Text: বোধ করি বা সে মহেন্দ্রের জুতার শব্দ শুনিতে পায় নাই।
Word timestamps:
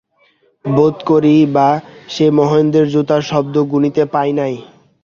বোধ 0.65 0.95
করি 1.09 1.35
বা 1.55 1.69
সে 2.09 2.25
মহেন্দ্রের 2.37 2.87
জুতার 2.93 3.21
শব্দ 3.31 3.55
শুনিতে 3.71 4.03
পায় 4.13 4.33
নাই। 4.39 4.53